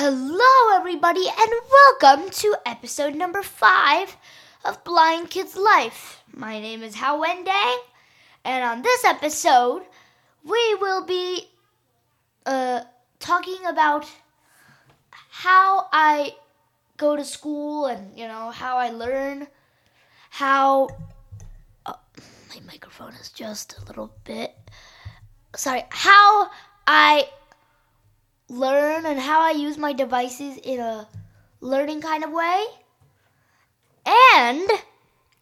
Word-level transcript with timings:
Hello, 0.00 0.76
everybody, 0.76 1.26
and 1.26 1.52
welcome 1.72 2.30
to 2.30 2.54
episode 2.64 3.16
number 3.16 3.42
five 3.42 4.16
of 4.64 4.84
Blind 4.84 5.28
Kids 5.28 5.56
Life. 5.56 6.22
My 6.32 6.60
name 6.60 6.84
is 6.84 6.94
Hao 6.94 7.20
Wendang, 7.20 7.78
and 8.44 8.62
on 8.62 8.82
this 8.82 9.04
episode, 9.04 9.82
we 10.44 10.74
will 10.76 11.04
be 11.04 11.48
uh, 12.46 12.82
talking 13.18 13.58
about 13.66 14.06
how 15.30 15.88
I 15.92 16.36
go 16.96 17.16
to 17.16 17.24
school 17.24 17.86
and 17.86 18.16
you 18.16 18.28
know 18.28 18.50
how 18.50 18.76
I 18.76 18.90
learn, 18.90 19.48
how 20.30 20.90
oh, 21.86 21.98
my 22.50 22.60
microphone 22.68 23.14
is 23.14 23.30
just 23.30 23.76
a 23.78 23.84
little 23.86 24.12
bit 24.22 24.54
sorry, 25.56 25.82
how 25.90 26.50
I 26.86 27.28
learn 28.48 29.06
and 29.06 29.20
how 29.20 29.40
I 29.40 29.50
use 29.50 29.76
my 29.76 29.92
devices 29.92 30.58
in 30.58 30.80
a 30.80 31.08
learning 31.60 32.00
kind 32.00 32.24
of 32.24 32.30
way. 32.30 32.64
And 34.06 34.68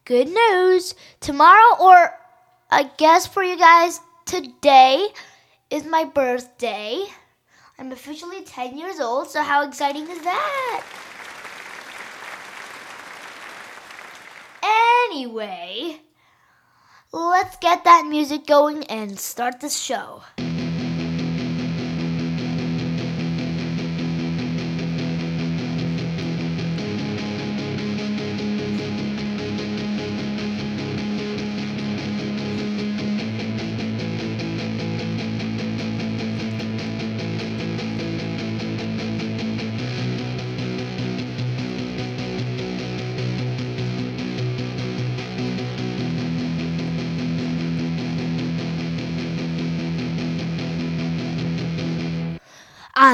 good 0.05 0.29
news, 0.29 0.95
tomorrow, 1.20 1.77
or 1.80 2.19
I 2.70 2.91
guess 2.96 3.27
for 3.27 3.42
you 3.42 3.56
guys, 3.56 4.01
today 4.24 5.09
is 5.70 5.84
my 5.84 6.05
birthday. 6.05 7.05
I'm 7.79 7.92
officially 7.92 8.42
10 8.42 8.77
years 8.79 8.98
old, 8.98 9.29
so 9.29 9.43
how 9.43 9.66
exciting 9.66 10.09
is 10.09 10.20
that? 10.23 10.84
Anyway, 15.10 16.01
let's 17.12 17.57
get 17.59 17.84
that 17.84 18.07
music 18.07 18.46
going 18.46 18.84
and 18.84 19.18
start 19.18 19.60
this 19.60 19.79
show. 19.79 20.23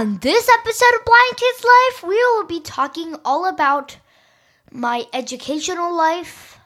On 0.02 0.18
this 0.18 0.48
episode 0.48 0.98
of 0.98 1.04
Blind 1.04 1.36
Kids 1.36 1.64
Life, 1.64 2.02
we 2.02 2.16
will 2.16 2.44
be 2.44 2.58
talking 2.58 3.14
all 3.24 3.46
about 3.48 3.98
my 4.72 5.06
educational 5.12 5.94
life, 5.94 6.58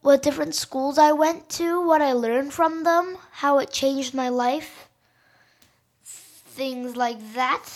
what 0.00 0.22
different 0.22 0.54
schools 0.54 0.96
I 0.96 1.12
went 1.12 1.50
to, 1.60 1.86
what 1.86 2.00
I 2.00 2.14
learned 2.14 2.54
from 2.54 2.84
them, 2.84 3.18
how 3.30 3.58
it 3.58 3.70
changed 3.70 4.14
my 4.14 4.30
life, 4.30 4.88
things 6.02 6.96
like 6.96 7.34
that. 7.34 7.68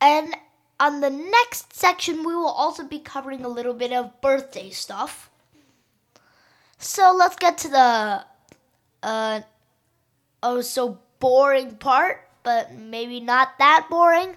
And 0.00 0.36
on 0.78 1.00
the 1.00 1.10
next 1.10 1.74
section, 1.74 2.18
we 2.18 2.36
will 2.36 2.46
also 2.46 2.84
be 2.84 3.00
covering 3.00 3.44
a 3.44 3.48
little 3.48 3.74
bit 3.74 3.92
of 3.92 4.20
birthday 4.20 4.70
stuff. 4.70 5.28
So 6.78 7.12
let's 7.12 7.34
get 7.34 7.58
to 7.58 7.68
the 7.68 8.24
uh, 9.02 9.40
oh 10.42 10.60
so 10.60 10.98
boring 11.18 11.76
part, 11.76 12.28
but 12.42 12.72
maybe 12.72 13.20
not 13.20 13.58
that 13.58 13.86
boring, 13.90 14.36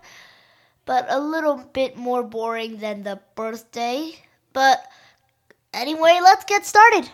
but 0.86 1.06
a 1.10 1.20
little 1.20 1.58
bit 1.58 1.98
more 1.98 2.24
boring 2.24 2.78
than 2.78 3.04
the 3.04 3.20
birthday. 3.36 4.14
But 4.52 4.86
anyway, 5.74 6.20
let's 6.22 6.46
get 6.46 6.66
started. 6.66 7.10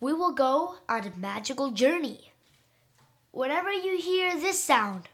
We 0.00 0.12
will 0.12 0.32
go 0.32 0.76
on 0.88 1.06
a 1.06 1.12
magical 1.16 1.70
journey. 1.70 2.32
Whenever 3.32 3.72
you 3.72 3.98
hear 3.98 4.38
this 4.38 4.62
sound, 4.62 5.08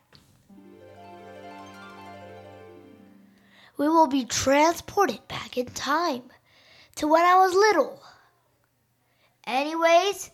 we 3.76 3.88
will 3.88 4.06
be 4.06 4.24
transported 4.24 5.26
back 5.28 5.56
in 5.56 5.66
time 5.66 6.22
to 6.96 7.08
when 7.08 7.24
I 7.24 7.36
was 7.36 7.54
little. 7.54 8.02
Anyways, 9.46 10.30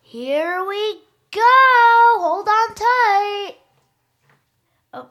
here 0.00 0.64
we 0.64 1.00
go. 1.36 2.20
Hold 2.20 2.48
on 2.48 2.74
tight. 2.74 3.54
Oh. 4.92 5.08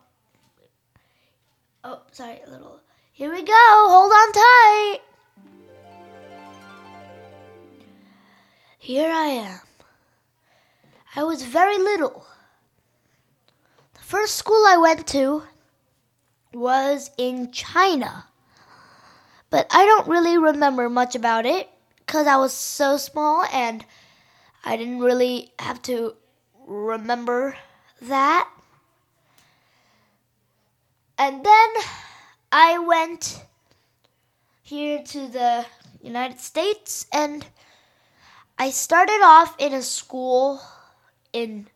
Oh, 1.84 2.02
sorry, 2.12 2.40
a 2.46 2.50
little. 2.50 2.80
Here 3.14 3.32
we 3.32 3.44
go. 3.44 3.86
Hold 3.90 4.12
on 4.12 4.32
tight. 4.34 5.00
Here 8.80 9.12
I 9.12 9.28
am. 9.28 9.60
I 11.16 11.24
was 11.24 11.44
very 11.44 11.78
little. 11.78 12.26
The 13.94 14.02
first 14.02 14.36
school 14.36 14.66
I 14.68 14.78
went 14.78 15.08
to 15.08 15.44
was 16.54 17.10
in 17.18 17.52
China. 17.52 18.26
But 19.50 19.68
I 19.72 19.86
don't 19.86 20.08
really 20.08 20.38
remember 20.38 20.90
much 20.90 21.16
about 21.16 21.46
it 21.46 21.70
because 22.00 22.28
I 22.28 22.36
was 22.38 22.54
so 22.54 22.98
small 22.98 23.46
and 23.52 23.86
I 24.66 24.78
didn't 24.78 25.00
really 25.00 25.54
have 25.60 25.82
to 25.84 26.16
remember 26.66 27.56
that. 28.02 28.50
And 31.18 31.46
then 31.46 31.70
I 32.52 32.80
went 32.80 33.46
here 34.64 35.04
to 35.04 35.28
the 35.28 35.66
United 36.02 36.40
States 36.40 37.06
and 37.14 37.46
I 38.58 38.72
started 38.72 39.22
off 39.24 39.56
in 39.60 39.74
a 39.74 39.84
school 39.84 40.60
in 41.32 41.68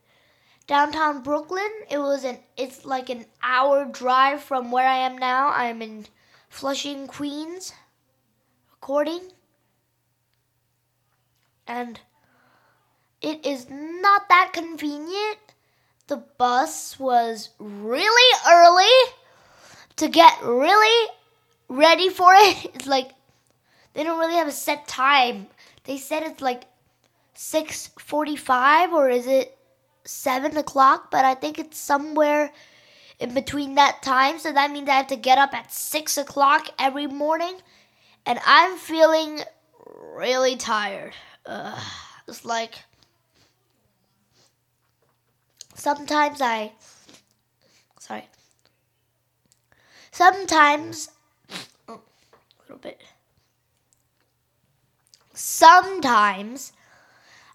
downtown 0.66 1.22
Brooklyn. 1.22 1.70
It 1.88 1.98
was 1.98 2.24
an 2.24 2.38
it's 2.56 2.84
like 2.84 3.08
an 3.08 3.26
hour 3.42 3.84
drive 3.84 4.42
from 4.42 4.70
where 4.72 4.88
I 4.88 4.96
am 4.96 5.16
now. 5.16 5.50
I'm 5.50 5.80
in 5.80 6.06
Flushing, 6.48 7.06
Queens 7.06 7.72
recording. 8.72 9.30
And 11.66 12.00
it 13.20 13.44
is 13.44 13.66
not 13.68 14.28
that 14.28 14.52
convenient. 14.52 15.38
The 16.06 16.16
bus 16.16 16.98
was 16.98 17.50
really 17.58 18.38
early 18.48 19.14
to 19.96 20.08
get 20.08 20.42
really 20.42 21.08
ready 21.68 22.08
for 22.08 22.32
it. 22.34 22.70
It's 22.74 22.86
like 22.86 23.10
they 23.92 24.02
don't 24.04 24.18
really 24.18 24.34
have 24.34 24.48
a 24.48 24.52
set 24.52 24.88
time. 24.88 25.48
They 25.84 25.98
said 25.98 26.22
it's 26.22 26.40
like 26.40 26.64
six 27.34 27.90
forty-five, 27.98 28.92
or 28.92 29.08
is 29.08 29.26
it 29.26 29.56
seven 30.04 30.56
o'clock? 30.56 31.10
But 31.10 31.24
I 31.24 31.34
think 31.34 31.58
it's 31.58 31.78
somewhere 31.78 32.52
in 33.18 33.34
between 33.34 33.74
that 33.74 34.02
time. 34.02 34.38
So 34.38 34.52
that 34.52 34.70
means 34.70 34.88
I 34.88 34.94
have 34.94 35.08
to 35.08 35.16
get 35.16 35.38
up 35.38 35.54
at 35.54 35.72
six 35.72 36.16
o'clock 36.16 36.68
every 36.78 37.06
morning, 37.06 37.60
and 38.24 38.38
I'm 38.46 38.76
feeling 38.78 39.40
really 40.16 40.56
tired. 40.56 41.12
Uh, 41.44 41.78
it's 42.26 42.44
like 42.44 42.74
sometimes 45.80 46.40
I 46.40 46.72
sorry. 47.98 48.28
Sometimes 50.10 51.10
oh, 51.88 51.94
a 51.94 52.62
little 52.62 52.78
bit. 52.78 53.00
Sometimes 55.32 56.72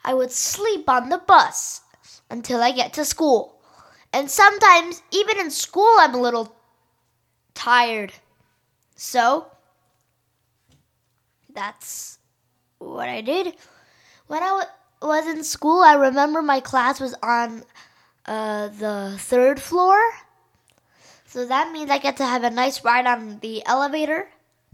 I 0.04 0.14
would 0.14 0.32
sleep 0.32 0.90
on 0.90 1.10
the 1.10 1.20
bus 1.20 1.82
until 2.30 2.62
I 2.62 2.72
get 2.72 2.94
to 2.94 3.06
school. 3.06 3.62
And 4.12 4.32
sometimes 4.32 5.04
even 5.12 5.40
in 5.40 5.52
school 5.52 5.96
I'm 6.00 6.16
a 6.16 6.22
little 6.22 6.56
tired. 7.54 8.14
So 8.96 9.52
that's 11.54 12.18
what 12.80 13.08
I 13.08 13.22
did. 13.22 13.54
When 14.28 14.42
I 14.42 14.66
was 15.02 15.28
in 15.28 15.44
school, 15.44 15.82
I 15.82 15.94
remember 15.94 16.42
my 16.42 16.60
class 16.60 17.00
was 17.00 17.14
on 17.22 17.64
uh, 18.28 18.70
the 18.70 19.16
third 19.20 19.62
floor. 19.62 19.98
So 21.26 21.46
that 21.46 21.72
means 21.72 21.92
I 21.92 21.98
get 21.98 22.18
to 22.18 22.26
have 22.26 22.44
a 22.44 22.50
nice 22.50 22.84
ride 22.84 23.06
on 23.06 23.40
the 23.40 23.66
elevator, 23.66 24.30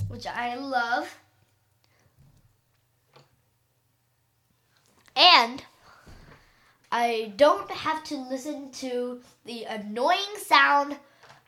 which 0.07 0.27
I 0.27 0.55
love. 0.55 1.17
And 5.15 5.63
I 6.91 7.33
don't 7.35 7.69
have 7.71 8.03
to 8.05 8.15
listen 8.15 8.71
to 8.73 9.21
the 9.45 9.63
annoying 9.65 10.35
sound 10.37 10.97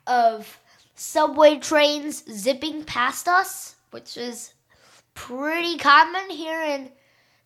of 0.07 0.59
subway 0.95 1.57
trains 1.57 2.23
zipping 2.31 2.83
past 2.83 3.27
us, 3.27 3.75
which 3.91 4.17
is 4.17 4.53
pretty 5.13 5.77
common 5.77 6.29
here 6.29 6.61
in 6.61 6.91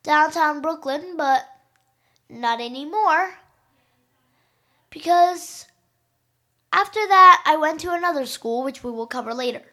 downtown 0.03 0.61
Brooklyn, 0.61 1.15
but 1.17 1.45
not 2.29 2.61
anymore 2.61 3.33
because 4.89 5.65
after 6.71 6.99
that, 7.07 7.43
I 7.45 7.55
went 7.57 7.79
to 7.81 7.91
another 7.91 8.25
school, 8.25 8.63
which 8.63 8.83
we 8.83 8.91
will 8.91 9.07
cover 9.07 9.33
later. 9.33 9.63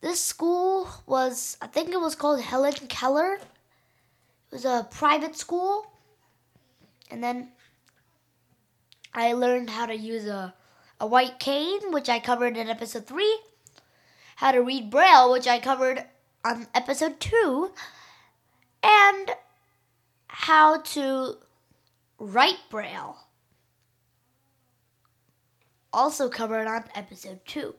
This 0.00 0.20
school 0.20 0.88
was, 1.06 1.56
I 1.60 1.66
think 1.66 1.90
it 1.90 2.00
was 2.00 2.14
called 2.14 2.40
Helen 2.40 2.72
Keller. 2.88 3.34
It 3.34 3.42
was 4.50 4.64
a 4.64 4.86
private 4.90 5.36
school. 5.36 5.86
And 7.10 7.22
then 7.22 7.52
I 9.14 9.32
learned 9.32 9.70
how 9.70 9.86
to 9.86 9.96
use 9.96 10.26
a, 10.26 10.54
a 10.98 11.06
white 11.06 11.38
cane, 11.38 11.92
which 11.92 12.08
I 12.08 12.18
covered 12.18 12.56
in 12.56 12.68
episode 12.68 13.06
3. 13.06 13.40
How 14.36 14.52
to 14.52 14.60
read 14.60 14.90
Braille, 14.90 15.30
which 15.30 15.46
I 15.46 15.60
covered 15.60 16.04
on 16.44 16.66
episode 16.74 17.20
2. 17.20 17.70
And 18.82 19.30
how 20.26 20.80
to 20.80 21.36
write 22.18 22.58
Braille. 22.70 23.16
Also 25.92 26.28
covered 26.28 26.66
on 26.66 26.84
episode 26.94 27.40
2 27.46 27.74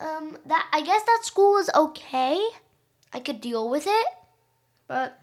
um, 0.00 0.36
that 0.46 0.68
I 0.72 0.82
guess 0.82 1.02
that 1.02 1.20
school 1.22 1.54
was 1.54 1.70
okay. 1.74 2.40
I 3.12 3.20
could 3.20 3.40
deal 3.40 3.68
with 3.70 3.86
it, 3.86 4.06
but 4.88 5.18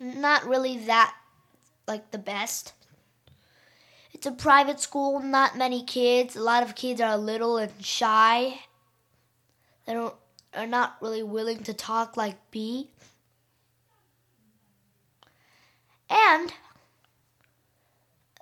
not 0.00 0.46
really 0.46 0.78
that 0.86 1.14
like 1.86 2.10
the 2.10 2.18
best. 2.18 2.72
It's 4.12 4.26
a 4.26 4.32
private 4.32 4.80
school, 4.80 5.20
not 5.20 5.56
many 5.56 5.82
kids. 5.82 6.36
A 6.36 6.42
lot 6.42 6.62
of 6.62 6.74
kids 6.74 7.00
are 7.00 7.16
little 7.16 7.58
and 7.58 7.84
shy. 7.84 8.60
They 9.86 9.92
don't 9.92 10.14
are 10.54 10.66
not 10.66 10.96
really 11.00 11.22
willing 11.22 11.62
to 11.64 11.74
talk 11.74 12.16
like 12.16 12.36
B. 12.50 12.90
And 16.08 16.52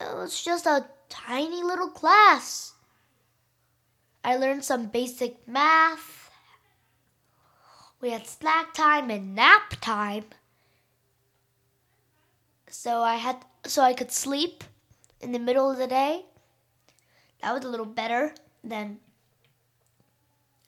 it 0.01 0.15
was 0.17 0.43
just 0.43 0.67
a 0.67 0.87
tiny 1.13 1.63
little 1.63 1.91
class. 1.91 2.73
I 4.25 4.37
learned 4.37 4.65
some 4.65 4.87
basic 4.87 5.47
math. 5.47 6.31
We 8.01 8.11
had 8.11 8.27
snack 8.27 8.73
time 8.73 9.11
and 9.11 9.35
nap 9.35 9.75
time. 9.83 10.25
So 12.69 13.03
I 13.03 13.17
had 13.17 13.45
so 13.67 13.83
I 13.83 13.93
could 13.93 14.11
sleep 14.11 14.65
in 15.21 15.33
the 15.33 15.39
middle 15.39 15.71
of 15.71 15.77
the 15.77 15.87
day. 15.87 16.25
That 17.43 17.53
was 17.53 17.65
a 17.65 17.69
little 17.69 17.87
better 17.87 18.35
than 18.65 18.99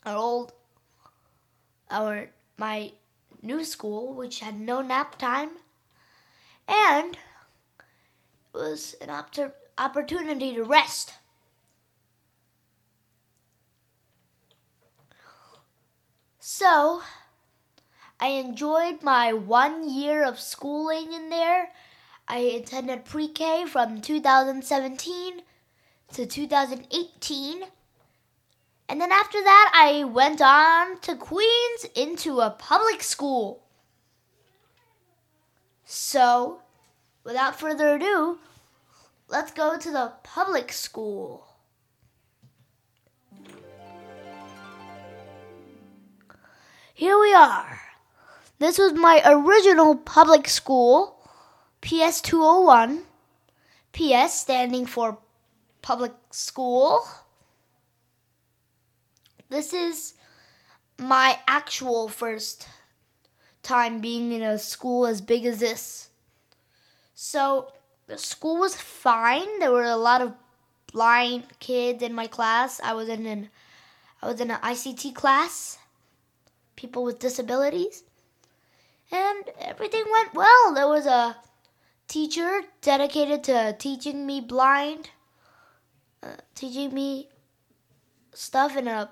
our 0.04 0.16
old 0.16 0.52
our 1.90 2.28
my 2.58 2.92
new 3.40 3.64
school 3.64 4.12
which 4.12 4.40
had 4.40 4.60
no 4.60 4.82
nap 4.82 5.16
time 5.16 5.50
and 6.68 7.14
it 7.14 7.18
was 8.54 8.94
an 9.00 9.10
opportunity 9.10 9.54
to 9.76 10.62
rest. 10.64 11.14
So, 16.38 17.02
I 18.20 18.28
enjoyed 18.28 19.02
my 19.02 19.32
one 19.32 19.88
year 19.88 20.24
of 20.24 20.38
schooling 20.38 21.12
in 21.12 21.30
there. 21.30 21.70
I 22.28 22.38
attended 22.38 23.04
pre 23.04 23.28
K 23.28 23.66
from 23.66 24.00
2017 24.00 25.42
to 26.12 26.26
2018. 26.26 27.64
And 28.88 29.00
then 29.00 29.12
after 29.12 29.42
that, 29.42 29.72
I 29.74 30.04
went 30.04 30.40
on 30.40 31.00
to 31.00 31.16
Queens 31.16 31.86
into 31.94 32.40
a 32.40 32.50
public 32.50 33.02
school. 33.02 33.62
So, 35.84 36.60
without 37.24 37.58
further 37.58 37.96
ado, 37.96 38.38
let's 39.28 39.52
go 39.52 39.78
to 39.78 39.90
the 39.90 40.12
public 40.22 40.72
school. 40.72 41.46
Here 46.92 47.18
we 47.18 47.34
are. 47.34 47.80
This 48.58 48.78
was 48.78 48.92
my 48.92 49.20
original 49.26 49.96
public 49.96 50.48
school, 50.48 51.28
PS 51.80 52.20
201. 52.20 53.02
PS 53.92 54.32
standing 54.32 54.86
for 54.86 55.18
public 55.82 56.12
school. 56.30 57.06
This 59.48 59.72
is 59.72 60.14
my 60.98 61.38
actual 61.46 62.08
first 62.08 62.68
time 63.62 64.00
being 64.00 64.32
in 64.32 64.42
a 64.42 64.58
school 64.58 65.06
as 65.06 65.20
big 65.20 65.46
as 65.46 65.60
this. 65.60 66.08
So, 67.14 67.72
the 68.06 68.18
school 68.18 68.58
was 68.58 68.76
fine. 68.76 69.58
There 69.58 69.72
were 69.72 69.84
a 69.84 69.96
lot 69.96 70.20
of 70.20 70.34
blind 70.92 71.44
kids 71.58 72.02
in 72.02 72.14
my 72.14 72.26
class. 72.26 72.80
I 72.82 72.92
was 72.94 73.08
in 73.08 73.26
an 73.26 73.50
I 74.22 74.28
was 74.28 74.40
in 74.40 74.50
an 74.50 74.60
ICT 74.60 75.14
class 75.14 75.78
people 76.76 77.04
with 77.04 77.18
disabilities. 77.18 78.02
And 79.10 79.44
everything 79.60 80.04
went 80.10 80.34
well. 80.34 80.74
There 80.74 80.88
was 80.88 81.06
a 81.06 81.36
teacher 82.08 82.62
dedicated 82.80 83.44
to 83.44 83.76
teaching 83.78 84.26
me 84.26 84.40
blind, 84.40 85.10
uh, 86.22 86.36
teaching 86.54 86.92
me 86.92 87.28
stuff 88.32 88.76
in 88.76 88.88
a 88.88 89.10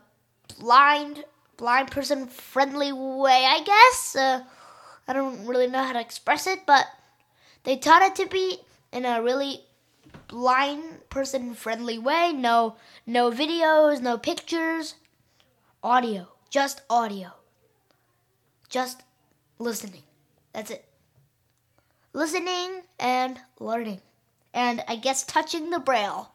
blind, 0.59 1.25
blind 1.57 1.91
person 1.91 2.27
friendly 2.27 2.93
way, 2.93 3.45
I 3.47 3.63
guess. 3.63 4.17
Uh, 4.17 4.43
I 5.07 5.13
don't 5.13 5.47
really 5.47 5.69
know 5.69 5.83
how 5.83 5.93
to 5.93 6.01
express 6.01 6.47
it, 6.47 6.61
but 6.67 6.87
they 7.65 7.77
taught 7.77 8.03
it 8.03 8.17
to 8.17 8.27
be 8.27 8.61
in 8.93 9.05
a 9.05 9.23
really 9.23 9.65
blind 10.29 11.09
person 11.09 11.55
friendly 11.55 11.99
way. 11.99 12.33
No, 12.33 12.77
no 13.07 13.31
videos, 13.31 14.01
no 14.01 14.19
pictures, 14.19 14.97
audio, 15.83 16.29
just 16.51 16.83
audio 16.91 17.33
just 18.73 19.03
listening. 19.59 20.03
That's 20.53 20.71
it. 20.71 20.85
Listening 22.15 22.83
and 22.99 23.39
learning. 23.61 24.01
And 24.53 24.83
I 24.89 24.97
guess 24.97 25.25
touching 25.25 25.71
the 25.71 25.79
braille. 25.79 26.33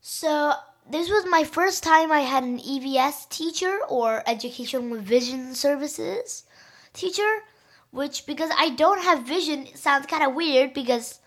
So, 0.00 0.52
this 0.88 1.08
was 1.08 1.26
my 1.28 1.44
first 1.44 1.82
time 1.82 2.12
I 2.12 2.20
had 2.20 2.44
an 2.44 2.58
EVS 2.60 3.28
teacher 3.28 3.78
or 3.88 4.22
Education 4.26 5.02
Vision 5.02 5.54
Services 5.54 6.44
teacher, 6.92 7.42
which 7.90 8.26
because 8.26 8.50
I 8.56 8.70
don't 8.70 9.02
have 9.02 9.26
vision 9.26 9.68
sounds 9.74 10.06
kind 10.06 10.22
of 10.22 10.34
weird 10.34 10.74
because 10.74 11.20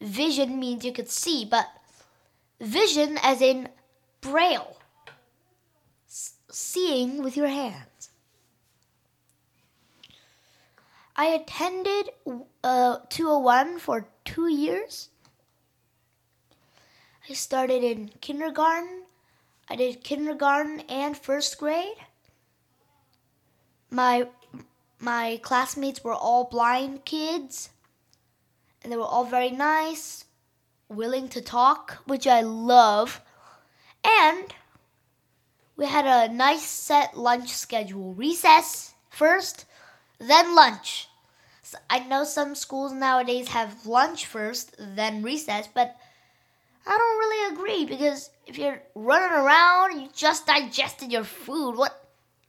vision 0.00 0.58
means 0.58 0.84
you 0.84 0.92
could 0.92 1.10
see, 1.10 1.44
but 1.44 1.66
vision 2.60 3.18
as 3.22 3.40
in 3.40 3.68
braille 4.20 4.76
seeing 6.50 7.22
with 7.22 7.36
your 7.36 7.48
hands. 7.48 8.10
I 11.16 11.26
attended 11.26 12.10
uh, 12.64 12.98
201 13.10 13.78
for 13.78 14.08
two 14.24 14.48
years. 14.48 15.10
I 17.28 17.34
started 17.34 17.84
in 17.84 18.10
kindergarten. 18.20 19.02
I 19.68 19.76
did 19.76 20.02
kindergarten 20.02 20.80
and 20.88 21.16
first 21.16 21.58
grade. 21.58 21.96
My 23.90 24.28
my 25.00 25.40
classmates 25.42 26.04
were 26.04 26.14
all 26.14 26.44
blind 26.44 27.04
kids, 27.04 27.70
and 28.82 28.92
they 28.92 28.96
were 28.96 29.02
all 29.02 29.24
very 29.24 29.50
nice, 29.50 30.26
willing 30.88 31.28
to 31.30 31.40
talk, 31.40 31.98
which 32.06 32.26
I 32.26 32.42
love. 32.42 33.22
And 34.04 34.52
we 35.76 35.86
had 35.86 36.06
a 36.06 36.32
nice 36.32 36.66
set 36.66 37.16
lunch 37.16 37.48
schedule. 37.48 38.12
Recess 38.12 38.92
first, 39.08 39.64
then 40.18 40.54
lunch. 40.54 41.08
So 41.62 41.78
I 41.88 42.00
know 42.00 42.24
some 42.24 42.54
schools 42.54 42.92
nowadays 42.92 43.48
have 43.48 43.86
lunch 43.86 44.26
first, 44.26 44.74
then 44.78 45.22
recess, 45.22 45.68
but 45.72 45.96
I 46.86 46.90
don't 46.90 47.18
really 47.18 47.54
agree 47.54 47.84
because 47.86 48.30
if 48.46 48.58
you're 48.58 48.82
running 48.94 49.32
around, 49.32 49.92
and 49.92 50.02
you 50.02 50.08
just 50.14 50.46
digested 50.46 51.12
your 51.12 51.24
food. 51.24 51.76
What? 51.76 51.96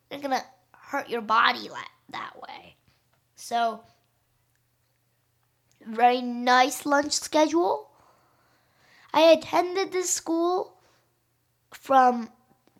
You're 0.09 0.19
gonna 0.19 0.43
hurt 0.71 1.09
your 1.09 1.21
body 1.21 1.69
that 2.11 2.33
way. 2.41 2.75
So, 3.35 3.81
very 5.85 6.21
nice 6.21 6.85
lunch 6.85 7.13
schedule. 7.13 7.89
I 9.13 9.23
attended 9.31 9.91
this 9.91 10.09
school 10.09 10.77
from 11.71 12.29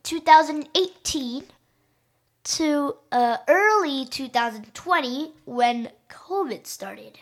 2018 0.03 1.43
to 2.43 2.95
uh, 3.11 3.37
early 3.47 4.05
2020 4.05 5.33
when 5.45 5.89
COVID 6.09 6.65
started. 6.65 7.19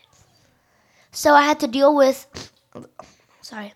So 1.12 1.34
I 1.34 1.44
had 1.44 1.60
to 1.62 1.68
deal 1.68 1.96
with, 1.96 2.28
sorry, 3.42 3.74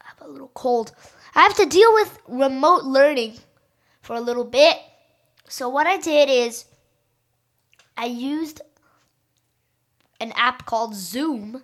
I 0.00 0.04
have 0.04 0.22
a 0.22 0.28
little 0.28 0.50
cold. 0.54 0.92
I 1.34 1.42
have 1.42 1.56
to 1.56 1.66
deal 1.66 1.92
with 1.94 2.18
remote 2.28 2.84
learning 2.84 3.38
for 4.00 4.16
a 4.16 4.20
little 4.20 4.44
bit. 4.44 4.78
So 5.48 5.68
what 5.68 5.86
I 5.86 5.98
did 5.98 6.28
is 6.28 6.64
I 7.96 8.06
used 8.06 8.62
an 10.20 10.32
app 10.36 10.66
called 10.66 10.94
Zoom. 10.94 11.62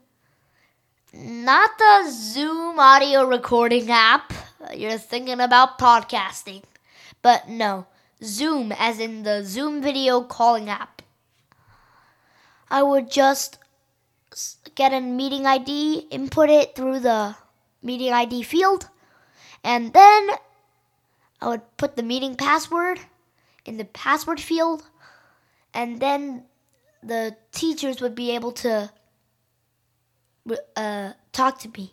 Not 1.12 1.70
the 1.78 2.10
Zoom 2.10 2.78
audio 2.78 3.24
recording 3.24 3.90
app. 3.90 4.32
You're 4.74 4.98
thinking 4.98 5.40
about 5.40 5.78
podcasting. 5.78 6.62
But 7.22 7.48
no, 7.48 7.86
Zoom, 8.22 8.72
as 8.72 8.98
in 8.98 9.22
the 9.22 9.44
Zoom 9.44 9.82
video 9.82 10.22
calling 10.22 10.68
app. 10.68 11.02
I 12.70 12.82
would 12.82 13.10
just 13.10 13.58
get 14.74 14.92
a 14.92 15.00
meeting 15.00 15.46
ID, 15.46 16.08
input 16.10 16.50
it 16.50 16.76
through 16.76 17.00
the 17.00 17.36
meeting 17.82 18.12
ID 18.12 18.42
field, 18.42 18.88
and 19.64 19.92
then 19.92 20.30
I 21.40 21.48
would 21.48 21.76
put 21.76 21.96
the 21.96 22.02
meeting 22.02 22.34
password 22.34 23.00
in 23.64 23.76
the 23.76 23.84
password 23.84 24.40
field, 24.40 24.87
and 25.78 26.00
then 26.00 26.42
the 27.04 27.36
teachers 27.52 28.00
would 28.00 28.16
be 28.16 28.32
able 28.32 28.50
to 28.50 28.90
uh, 30.74 31.12
talk 31.32 31.60
to 31.60 31.68
me. 31.68 31.92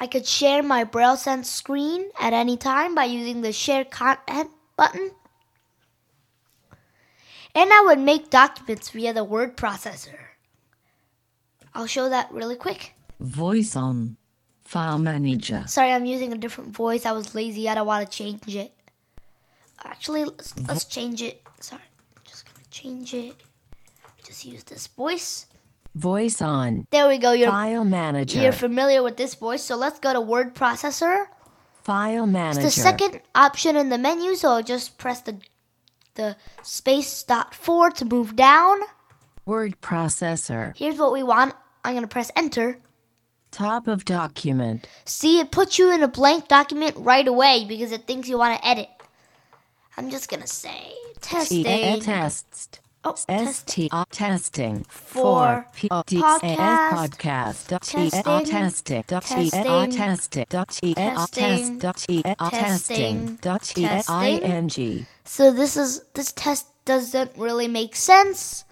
I 0.00 0.06
could 0.06 0.26
share 0.26 0.62
my 0.62 0.84
Braille 0.84 1.18
Sense 1.18 1.50
screen 1.50 2.10
at 2.18 2.32
any 2.32 2.56
time 2.56 2.94
by 2.94 3.04
using 3.04 3.42
the 3.42 3.52
Share 3.52 3.84
Content 3.84 4.50
button. 4.78 5.10
And 7.54 7.70
I 7.70 7.82
would 7.86 7.98
make 7.98 8.30
documents 8.30 8.90
via 8.90 9.12
the 9.12 9.24
word 9.24 9.58
processor. 9.58 10.16
I'll 11.74 11.86
show 11.86 12.08
that 12.08 12.32
really 12.32 12.56
quick. 12.56 12.94
Voice 13.20 13.76
on. 13.76 14.16
File 14.64 14.98
Manager. 14.98 15.64
Sorry, 15.66 15.92
I'm 15.92 16.06
using 16.06 16.32
a 16.32 16.38
different 16.38 16.74
voice. 16.74 17.04
I 17.04 17.12
was 17.12 17.34
lazy. 17.34 17.68
I 17.68 17.74
don't 17.74 17.86
want 17.86 18.10
to 18.10 18.16
change 18.16 18.56
it. 18.56 18.72
Actually, 19.86 20.24
let's, 20.24 20.58
let's 20.68 20.84
mm-hmm. 20.84 20.90
change 20.90 21.22
it. 21.22 21.42
Sorry, 21.60 21.82
I'm 22.16 22.22
just 22.24 22.46
to 22.46 22.70
change 22.70 23.14
it. 23.14 23.34
Just 24.24 24.44
use 24.44 24.64
this 24.64 24.88
voice. 24.88 25.46
Voice 25.94 26.42
on. 26.42 26.86
There 26.90 27.08
we 27.08 27.18
go. 27.18 27.32
You're, 27.32 27.50
File 27.50 27.84
Manager. 27.84 28.40
you're 28.40 28.52
familiar 28.52 29.02
with 29.02 29.16
this 29.16 29.34
voice. 29.34 29.62
So 29.62 29.76
let's 29.76 29.98
go 29.98 30.12
to 30.12 30.20
word 30.20 30.54
processor. 30.54 31.26
File 31.84 32.26
Manager. 32.26 32.66
It's 32.66 32.74
the 32.74 32.82
second 32.82 33.20
option 33.34 33.76
in 33.76 33.88
the 33.88 33.96
menu. 33.96 34.34
So 34.34 34.50
I'll 34.50 34.62
just 34.62 34.98
press 34.98 35.20
the 35.22 35.38
the 36.16 36.36
space 36.62 37.22
dot 37.22 37.54
four 37.54 37.90
to 37.92 38.04
move 38.04 38.34
down. 38.34 38.80
Word 39.44 39.80
Processor. 39.80 40.76
Here's 40.76 40.98
what 40.98 41.12
we 41.12 41.22
want. 41.22 41.54
I'm 41.84 41.92
going 41.92 42.02
to 42.02 42.08
press 42.08 42.32
enter. 42.34 42.78
Top 43.52 43.86
of 43.86 44.04
document. 44.04 44.88
See, 45.04 45.38
it 45.38 45.52
puts 45.52 45.78
you 45.78 45.94
in 45.94 46.02
a 46.02 46.08
blank 46.08 46.48
document 46.48 46.96
right 46.98 47.26
away 47.26 47.64
because 47.66 47.92
it 47.92 48.06
thinks 48.06 48.28
you 48.28 48.38
want 48.38 48.60
to 48.60 48.66
edit. 48.66 48.88
I'm 49.96 50.10
just 50.10 50.28
to 50.42 50.48
say 50.48 50.92
testing. 51.20 51.64
T- 51.64 52.00
tests. 52.00 52.68
Oh, 53.04 53.12
test- 53.12 53.70
ST 53.70 53.92
testing 54.10 54.82
For 54.88 55.64
podcast. 55.78 56.90
podcast 56.90 57.66
Testing. 57.68 58.10
testing 58.10 58.44
Testing. 58.44 59.02
testing 59.04 60.44
Testing. 62.34 63.36
testing 63.38 63.86
Testing. 63.86 64.42
ing 64.42 65.06
So 65.24 65.52
this 65.52 65.76
is 65.76 66.02
this 66.14 66.32
test 66.32 66.66
doesn't 66.84 67.36
really 67.36 67.68
make 67.68 67.94
sense, 67.94 68.64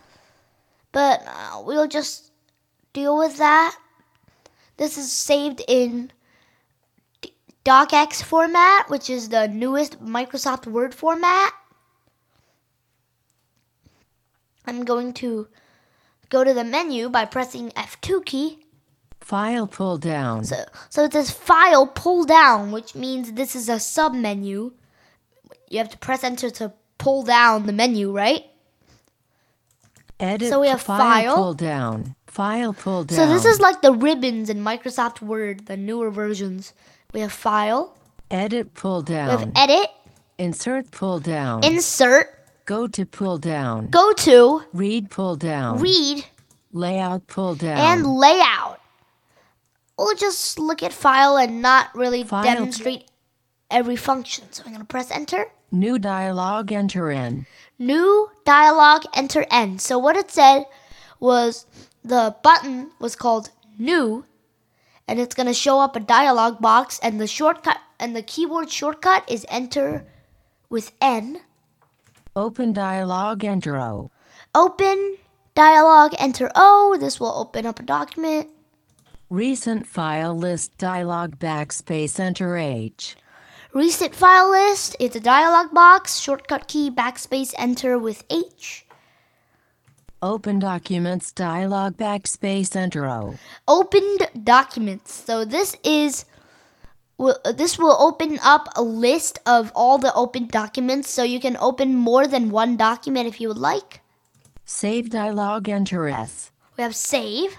but 0.90 1.22
uh, 1.26 1.62
we'll 1.64 1.86
just 1.86 2.32
deal 2.92 3.16
with 3.16 3.36
that. 3.38 3.76
This 4.78 4.98
is 4.98 5.12
saved 5.12 5.62
in 5.68 6.10
docx 7.64 8.22
format, 8.22 8.88
which 8.90 9.08
is 9.08 9.28
the 9.28 9.48
newest 9.48 10.02
Microsoft 10.04 10.66
Word 10.66 10.94
format. 10.94 11.52
I'm 14.66 14.84
going 14.84 15.12
to 15.14 15.48
go 16.30 16.44
to 16.44 16.54
the 16.54 16.64
menu 16.64 17.08
by 17.08 17.24
pressing 17.24 17.70
F2 17.70 18.24
key. 18.24 18.66
file 19.20 19.66
pull 19.66 19.98
down 19.98 20.44
So, 20.44 20.64
so 20.90 21.04
it 21.04 21.12
says 21.12 21.30
File 21.30 21.86
Pull 21.86 22.24
Down, 22.24 22.72
which 22.72 22.94
means 22.94 23.32
this 23.32 23.56
is 23.56 23.68
a 23.68 23.80
sub 23.80 24.14
menu. 24.14 24.72
You 25.68 25.78
have 25.78 25.90
to 25.90 25.98
press 25.98 26.24
Enter 26.24 26.50
to 26.50 26.72
pull 26.98 27.24
down 27.24 27.66
the 27.66 27.72
menu, 27.72 28.12
right? 28.12 28.44
edit 30.20 30.48
so 30.48 30.60
we 30.60 30.68
have 30.68 30.80
file 30.80 30.98
file. 30.98 31.34
pull 31.34 31.54
down 31.54 32.14
file 32.26 32.72
pull 32.72 33.04
down 33.04 33.16
So 33.16 33.26
this 33.26 33.44
is 33.44 33.60
like 33.60 33.82
the 33.82 33.92
ribbons 33.92 34.48
in 34.48 34.58
Microsoft 34.58 35.20
Word, 35.20 35.66
the 35.66 35.76
newer 35.76 36.10
versions. 36.10 36.72
We 37.14 37.20
have 37.20 37.32
File, 37.32 37.96
edit 38.28 38.74
pull 38.74 39.00
down. 39.02 39.28
we 39.28 39.44
have 39.44 39.52
Edit, 39.54 39.88
insert 40.36 40.90
pull 40.90 41.20
down 41.20 41.62
Insert, 41.62 42.26
go 42.66 42.88
to 42.88 43.06
pull 43.06 43.38
down 43.38 43.86
Go 43.86 44.12
to, 44.14 44.64
read 44.72 45.10
pull 45.10 45.36
down 45.36 45.78
Read, 45.78 46.26
layout 46.72 47.28
pull 47.28 47.54
down 47.54 47.78
and 47.78 48.06
Layout. 48.16 48.80
We'll 49.96 50.16
just 50.16 50.58
look 50.58 50.82
at 50.82 50.92
File 50.92 51.36
and 51.36 51.62
not 51.62 51.94
really 51.94 52.24
File. 52.24 52.42
demonstrate 52.42 53.08
every 53.70 53.94
function. 53.94 54.50
So 54.50 54.64
I'm 54.66 54.72
going 54.72 54.80
to 54.80 54.84
press 54.86 55.12
Enter. 55.12 55.46
new 55.70 56.00
dialog 56.00 56.72
enter 56.72 57.12
in 57.12 57.46
New 57.78 58.28
dialog, 58.44 59.04
enter 59.14 59.46
N. 59.52 59.78
So 59.78 59.98
what 59.98 60.16
it 60.16 60.32
said 60.32 60.64
was 61.20 61.66
the 62.04 62.34
button 62.42 62.90
was 62.98 63.14
called 63.14 63.50
New, 63.78 64.24
and 65.06 65.20
it's 65.20 65.34
gonna 65.34 65.54
show 65.54 65.80
up 65.80 65.96
a 65.96 66.00
dialog 66.00 66.60
box, 66.60 66.98
and 67.02 67.20
the 67.20 67.26
shortcut 67.26 67.78
and 67.98 68.14
the 68.14 68.22
keyboard 68.22 68.70
shortcut 68.70 69.28
is 69.30 69.46
Enter 69.48 70.06
with 70.68 70.92
N. 71.00 71.40
open 72.34 72.72
dialog 72.72 73.44
enter 73.44 73.78
o 73.78 74.10
Open 74.54 75.16
dialog, 75.54 76.14
enter 76.18 76.50
O. 76.54 76.96
This 76.98 77.18
will 77.18 77.32
open 77.34 77.66
up 77.66 77.80
a 77.80 77.82
document. 77.82 78.50
Recent 79.30 79.86
file 79.86 80.36
list 80.36 80.76
dialog 80.78 81.38
backspace 81.38 82.20
enter 82.20 82.56
H. 82.56 83.16
Recent 83.72 84.14
file 84.14 84.50
list. 84.50 84.94
It's 85.00 85.16
a 85.16 85.20
dialog 85.20 85.74
box. 85.74 86.18
Shortcut 86.18 86.68
key 86.68 86.90
backspace 86.90 87.52
enter 87.58 87.98
with 87.98 88.22
H. 88.30 88.83
Open 90.24 90.58
documents 90.58 91.30
dialog 91.32 91.98
backspace 91.98 92.74
enter 92.74 93.06
O. 93.06 93.34
opened 93.68 94.26
documents. 94.42 95.12
So 95.12 95.44
this 95.44 95.76
is 95.84 96.24
will 97.18 97.36
this 97.54 97.78
will 97.78 97.94
open 98.00 98.38
up 98.42 98.70
a 98.74 98.80
list 98.80 99.38
of 99.44 99.70
all 99.74 99.98
the 99.98 100.14
open 100.14 100.46
documents 100.46 101.10
so 101.10 101.24
you 101.24 101.40
can 101.40 101.58
open 101.58 101.94
more 101.94 102.26
than 102.26 102.48
one 102.48 102.78
document 102.78 103.26
if 103.26 103.38
you 103.38 103.48
would 103.48 103.58
like. 103.58 104.00
Save 104.64 105.10
dialog 105.10 105.68
enter 105.68 106.08
S. 106.08 106.50
We 106.78 106.84
have 106.84 106.96
save. 106.96 107.58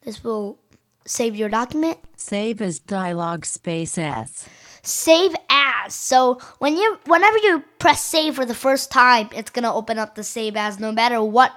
This 0.00 0.24
will 0.24 0.58
save 1.06 1.36
your 1.36 1.48
document. 1.48 1.98
Save 2.16 2.60
as 2.60 2.80
dialog 2.80 3.44
space 3.44 3.96
S. 3.96 4.48
Save 4.82 5.36
as. 5.48 5.94
So 5.94 6.40
when 6.58 6.76
you 6.76 6.98
whenever 7.04 7.38
you 7.38 7.62
press 7.78 8.02
save 8.02 8.34
for 8.34 8.44
the 8.44 8.52
first 8.66 8.90
time, 8.90 9.28
it's 9.32 9.50
going 9.50 9.62
to 9.62 9.72
open 9.72 9.96
up 9.96 10.16
the 10.16 10.24
save 10.24 10.56
as 10.56 10.80
no 10.80 10.90
matter 10.90 11.22
what 11.22 11.52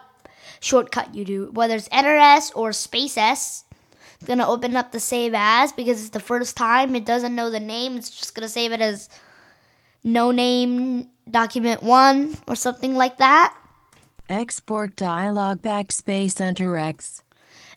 shortcut 0.61 1.13
you 1.13 1.25
do, 1.25 1.49
whether 1.51 1.75
it's 1.75 1.89
enter 1.91 2.15
S 2.15 2.51
or 2.51 2.71
space 2.71 3.17
S. 3.17 3.65
It's 4.15 4.27
going 4.27 4.39
to 4.39 4.47
open 4.47 4.75
up 4.75 4.91
the 4.91 4.99
save 4.99 5.33
as 5.35 5.73
because 5.73 5.99
it's 5.99 6.11
the 6.11 6.19
first 6.19 6.55
time. 6.55 6.95
It 6.95 7.05
doesn't 7.05 7.35
know 7.35 7.49
the 7.49 7.59
name. 7.59 7.97
It's 7.97 8.09
just 8.09 8.35
going 8.35 8.45
to 8.45 8.49
save 8.49 8.71
it 8.71 8.79
as 8.79 9.09
no 10.03 10.31
name 10.31 11.09
document 11.29 11.83
1 11.83 12.37
or 12.47 12.55
something 12.55 12.95
like 12.95 13.17
that. 13.17 13.57
Export 14.29 14.95
dialog 14.95 15.61
backspace 15.61 16.39
enter 16.39 16.77
X. 16.77 17.23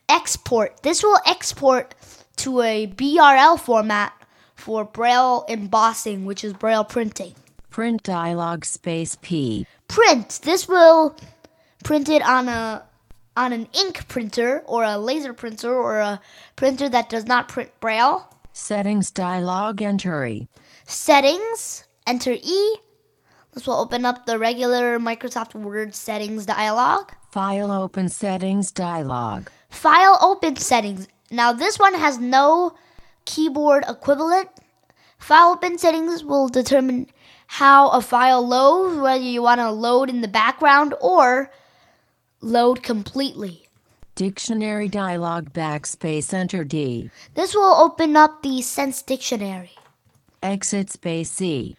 export. 0.09 0.83
This 0.83 1.03
will 1.03 1.19
export 1.27 1.95
to 2.37 2.61
a 2.61 2.87
BRL 2.87 3.59
format 3.59 4.13
for 4.55 4.85
Braille 4.85 5.45
embossing, 5.49 6.25
which 6.25 6.45
is 6.45 6.53
Braille 6.53 6.85
printing. 6.85 7.35
Print 7.71 8.03
dialog 8.03 8.65
space 8.65 9.17
P. 9.21 9.67
Print. 9.89 10.41
This 10.43 10.69
will 10.69 11.17
print 11.85 12.09
it 12.09 12.23
on 12.23 12.49
a 12.49 12.83
on 13.37 13.53
an 13.53 13.69
ink 13.73 14.09
printer 14.09 14.63
or 14.67 14.85
a 14.85 14.99
laser 14.99 15.33
printer 15.33 15.73
or 15.75 15.99
a 15.99 16.21
printer 16.57 16.89
that 16.89 17.09
does 17.09 17.27
not 17.27 17.49
print 17.49 17.71
Braille. 17.81 18.29
Settings 18.53 19.11
dialog 19.11 19.83
enter 19.83 20.27
E. 20.27 20.49
Settings. 20.87 21.85
Enter 22.07 22.33
E. 22.33 22.77
This 23.53 23.67
will 23.67 23.75
open 23.75 24.05
up 24.05 24.27
the 24.27 24.39
regular 24.39 24.99
Microsoft 24.99 25.55
Word 25.55 25.95
settings 25.95 26.47
dialog. 26.47 27.11
File 27.31 27.73
open 27.73 28.09
settings 28.09 28.71
dialog. 28.71 29.49
File 29.71 30.19
open 30.21 30.57
settings. 30.57 31.09
Now 31.31 31.53
this 31.53 31.79
one 31.79 31.95
has 31.95 32.19
no 32.19 32.75
keyboard 33.25 33.85
equivalent. 33.89 34.49
File 35.19 35.53
open 35.53 35.79
settings 35.79 36.23
will 36.23 36.49
determine 36.49 37.07
how 37.47 37.89
a 37.91 38.01
file 38.01 38.47
loads, 38.47 38.97
whether 38.97 39.23
you 39.23 39.43
want 39.43 39.61
to 39.61 39.71
load 39.71 40.11
in 40.11 40.21
the 40.21 40.29
background 40.29 40.95
or 41.01 41.51
load 42.45 42.83
completely. 42.83 43.63
Dictionary 44.15 44.87
dialog 44.89 45.53
backspace 45.53 46.33
enter 46.33 46.63
D. 46.63 47.11
This 47.35 47.55
will 47.55 47.75
open 47.75 48.17
up 48.17 48.43
the 48.43 48.63
Sense 48.63 49.03
Dictionary. 49.03 49.73
Exit 50.43 50.91
space 50.91 51.31
C. 51.33 51.77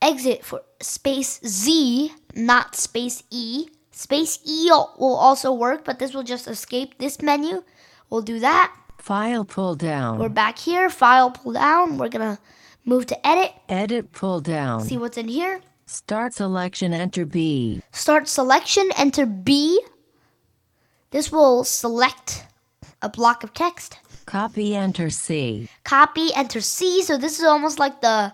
Exit 0.00 0.44
for 0.44 0.62
space 0.80 1.40
Z, 1.44 2.12
not 2.34 2.76
space 2.76 3.24
E. 3.30 3.68
Space 3.90 4.38
E 4.44 4.70
will 4.70 5.16
also 5.16 5.52
work, 5.52 5.84
but 5.84 5.98
this 5.98 6.14
will 6.14 6.22
just 6.22 6.48
escape 6.48 6.98
this 6.98 7.20
menu. 7.20 7.62
We'll 8.10 8.22
do 8.22 8.38
that. 8.38 8.74
File 8.98 9.44
pull 9.44 9.74
down. 9.74 10.18
We're 10.18 10.28
back 10.28 10.58
here, 10.58 10.88
file 10.88 11.30
pull 11.30 11.52
down. 11.52 11.98
We're 11.98 12.08
gonna 12.08 12.38
move 12.84 13.06
to 13.06 13.26
edit, 13.26 13.52
Edit 13.68 14.12
pull 14.12 14.40
down. 14.40 14.80
see 14.82 14.96
what's 14.96 15.18
in 15.18 15.28
here. 15.28 15.60
Start 15.86 16.32
selection 16.32 16.94
enter 16.94 17.26
B. 17.26 17.82
Start 17.92 18.26
selection, 18.26 18.90
enter 18.96 19.26
B. 19.26 19.80
This 21.10 21.30
will 21.30 21.62
select 21.64 22.46
a 23.02 23.08
block 23.08 23.44
of 23.44 23.52
text. 23.52 23.98
Copy 24.24 24.74
enter 24.74 25.10
C. 25.10 25.68
Copy, 25.84 26.30
enter 26.34 26.60
C. 26.60 27.02
So 27.02 27.18
this 27.18 27.38
is 27.38 27.44
almost 27.44 27.78
like 27.78 28.00
the 28.00 28.32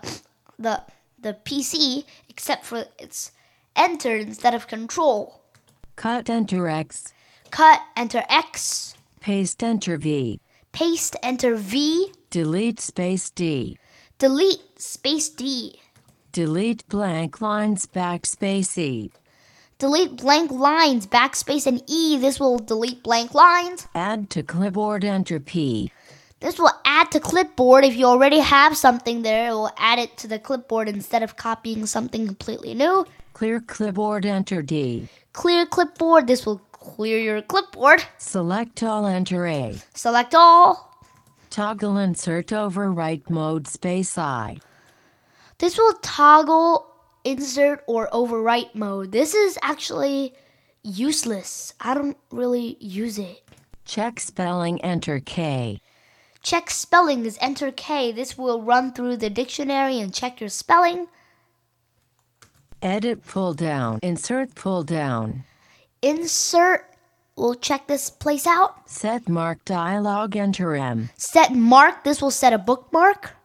the 0.57 0.81
the 1.19 1.37
PC, 1.45 2.05
except 2.29 2.65
for 2.65 2.85
it's 2.97 3.31
enter 3.75 4.15
instead 4.15 4.53
of 4.53 4.67
control. 4.67 5.41
Cut 5.97 6.29
enter 6.29 6.69
X. 6.69 7.13
Cut, 7.51 7.81
enter 7.97 8.23
X. 8.29 8.95
Paste 9.19 9.61
enter 9.61 9.97
V. 9.97 10.39
Paste, 10.71 11.17
enter 11.21 11.55
V. 11.55 12.13
Delete 12.29 12.79
space 12.79 13.29
D. 13.29 13.77
Delete, 14.17 14.81
space 14.81 15.27
D. 15.27 15.80
Delete 16.31 16.87
blank 16.87 17.41
lines 17.41 17.85
backspace 17.87 18.77
E. 18.77 19.11
Delete 19.77 20.15
blank 20.15 20.49
lines, 20.49 21.05
backspace 21.05 21.67
and 21.67 21.83
E. 21.87 22.17
This 22.17 22.39
will 22.39 22.57
delete 22.57 23.03
blank 23.03 23.33
lines. 23.33 23.87
Add 23.93 24.29
to 24.29 24.41
clipboard 24.41 25.03
enter 25.03 25.41
P. 25.41 25.91
This 26.39 26.57
will 26.57 26.71
add 26.85 27.11
to 27.11 27.19
clipboard. 27.19 27.83
If 27.83 27.97
you 27.97 28.05
already 28.05 28.39
have 28.39 28.77
something 28.77 29.23
there, 29.23 29.49
it 29.49 29.53
will 29.53 29.71
add 29.77 29.99
it 29.99 30.15
to 30.19 30.27
the 30.29 30.39
clipboard 30.39 30.87
instead 30.87 31.21
of 31.21 31.35
copying 31.35 31.85
something 31.85 32.25
completely 32.27 32.75
new. 32.75 33.05
Clear 33.33 33.59
clipboard 33.59 34.25
enter 34.25 34.61
D. 34.61 35.09
Clear 35.33 35.65
clipboard. 35.65 36.27
This 36.27 36.45
will 36.45 36.61
clear 36.71 37.19
your 37.19 37.41
clipboard. 37.41 38.05
Select 38.17 38.81
all 38.83 39.05
enter 39.05 39.47
A. 39.47 39.75
Select 39.95 40.33
all. 40.33 40.95
Toggle 41.49 41.97
insert 41.97 42.47
overwrite 42.47 43.29
mode 43.29 43.67
space 43.67 44.17
I. 44.17 44.59
This 45.61 45.77
will 45.77 45.93
toggle 46.01 46.87
insert 47.23 47.83
or 47.85 48.09
overwrite 48.09 48.73
mode. 48.73 49.11
This 49.11 49.35
is 49.35 49.59
actually 49.61 50.33
useless. 50.81 51.75
I 51.79 51.93
don't 51.93 52.17
really 52.31 52.77
use 52.79 53.19
it. 53.19 53.43
Check 53.85 54.19
spelling 54.19 54.81
enter 54.81 55.19
K. 55.19 55.79
Check 56.41 56.71
spelling 56.71 57.27
is 57.27 57.37
enter 57.39 57.71
K. 57.71 58.11
This 58.11 58.39
will 58.39 58.63
run 58.63 58.91
through 58.91 59.17
the 59.17 59.29
dictionary 59.29 59.99
and 59.99 60.11
check 60.11 60.39
your 60.39 60.49
spelling. 60.49 61.05
Edit 62.81 63.23
pull 63.27 63.53
down. 63.53 63.99
Insert 64.01 64.55
pull 64.55 64.81
down. 64.81 65.43
Insert 66.01 66.87
We'll 67.37 67.55
check 67.55 67.87
this 67.87 68.09
place 68.09 68.45
out. 68.45 68.89
Set 68.89 69.29
mark 69.29 69.63
dialog 69.65 70.35
enter 70.35 70.75
M. 70.75 71.11
Set 71.17 71.53
mark. 71.53 72.03
This 72.03 72.21
will 72.21 72.31
set 72.31 72.51
a 72.51 72.57
bookmark. 72.57 73.35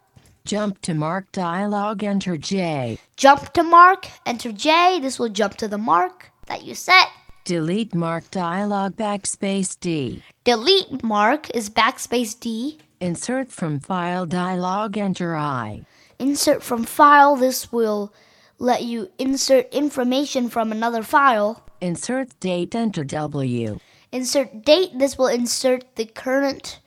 Jump 0.47 0.81
to 0.83 0.95
mark 0.95 1.33
dialog 1.33 2.05
enter 2.05 2.37
J. 2.37 3.01
Jump 3.17 3.53
to 3.55 3.65
mark. 3.65 4.07
Enter 4.25 4.53
J. 4.53 5.01
This 5.01 5.19
will 5.19 5.29
jump 5.29 5.57
to 5.57 5.67
the 5.67 5.77
mark 5.77 6.31
that 6.47 6.63
you 6.63 6.77
set. 6.77 7.09
Delete 7.45 7.97
mark 7.97 8.31
dialog 8.31 8.95
backspace 8.95 9.77
D. 9.81 10.23
Delete 10.45 11.03
mark 11.03 11.51
is 11.51 11.69
backspace 11.69 12.39
D. 12.39 12.79
Insert 13.01 13.51
from 13.51 13.81
file 13.81 14.25
dialog 14.25 14.97
enter 14.97 15.35
I. 15.35 15.85
Insert 16.21 16.63
from 16.63 16.85
file. 16.85 17.35
This 17.35 17.73
will 17.73 18.15
let 18.61 18.85
you 18.85 19.11
insert 19.19 19.75
information 19.75 20.49
from 20.49 20.71
another 20.71 21.03
file. 21.03 21.65
Insert 21.81 22.39
date 22.39 22.77
enter 22.77 23.03
W. 23.03 23.81
Insert 24.13 24.65
date. 24.65 24.97
This 24.97 25.19
will 25.19 25.27
insert 25.27 25.97
the 25.97 26.07
current 26.07 26.79